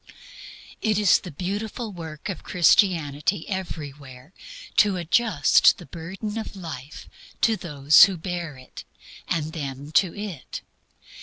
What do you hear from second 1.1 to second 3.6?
the beautiful work of Christianity